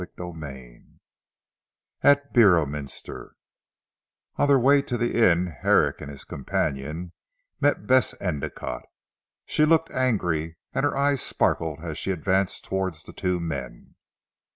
[0.03, 0.81] CHAPTER IV
[2.01, 3.35] AT BEORMINSTER
[4.37, 7.11] On their way to the inn, Herrick and his companion,
[7.59, 8.87] met Bess Endicotte.
[9.45, 13.93] She looked angry and her eyes sparkled as she advanced towards the two men.